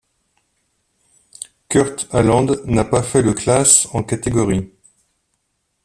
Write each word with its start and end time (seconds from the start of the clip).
Kurt 1.69 2.07
Aland 2.11 2.47
n'a 2.65 2.83
pas 2.83 3.03
fait 3.03 3.21
le 3.21 3.33
classe 3.35 3.87
en 3.93 4.01
Catégories. 4.01 4.71